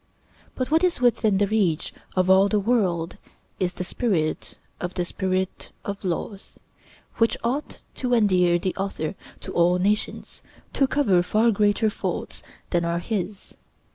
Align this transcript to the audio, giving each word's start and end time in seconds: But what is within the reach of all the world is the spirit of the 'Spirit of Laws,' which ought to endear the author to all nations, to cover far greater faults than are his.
But 0.55 0.71
what 0.71 0.83
is 0.83 0.99
within 0.99 1.37
the 1.37 1.45
reach 1.45 1.93
of 2.15 2.27
all 2.27 2.49
the 2.49 2.59
world 2.59 3.17
is 3.59 3.75
the 3.75 3.83
spirit 3.83 4.57
of 4.79 4.95
the 4.95 5.05
'Spirit 5.05 5.69
of 5.85 6.03
Laws,' 6.03 6.59
which 7.17 7.37
ought 7.43 7.83
to 8.01 8.15
endear 8.15 8.57
the 8.57 8.75
author 8.77 9.13
to 9.41 9.53
all 9.53 9.77
nations, 9.77 10.41
to 10.73 10.87
cover 10.87 11.21
far 11.21 11.51
greater 11.51 11.91
faults 11.91 12.41
than 12.71 12.83
are 12.83 12.97
his. 12.97 13.57